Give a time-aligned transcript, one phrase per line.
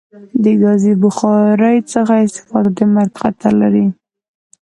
[0.43, 3.87] د کازی بخاری څخه استفاده د مرګ خطر لری